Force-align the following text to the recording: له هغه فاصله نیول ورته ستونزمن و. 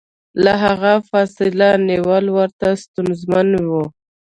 له 0.43 0.53
هغه 0.63 0.93
فاصله 1.09 1.69
نیول 1.89 2.25
ورته 2.37 2.67
ستونزمن 2.83 3.49
و. 3.71 3.73